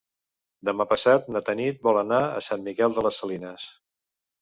Demà 0.69 0.87
passat 0.93 1.27
na 1.35 1.43
Tanit 1.51 1.85
vol 1.91 2.01
anar 2.05 2.25
a 2.25 2.43
Sant 2.49 2.67
Miquel 2.71 2.99
de 2.99 3.09
les 3.11 3.25
Salines. 3.25 3.73